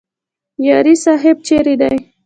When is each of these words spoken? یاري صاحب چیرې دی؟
یاري 0.67 0.95
صاحب 1.03 1.37
چیرې 1.47 1.75
دی؟ 1.81 1.95